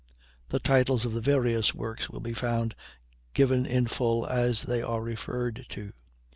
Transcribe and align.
The 0.49 0.57
titles 0.57 1.05
of 1.05 1.13
the 1.13 1.21
various 1.21 1.75
works 1.75 2.09
will 2.09 2.21
be 2.21 2.33
found 2.33 2.73
given 3.35 3.67
in 3.67 3.85
full 3.85 4.25
as 4.25 4.63
they 4.63 4.81
are 4.81 4.99
referred 4.99 5.67
to. 5.69 5.93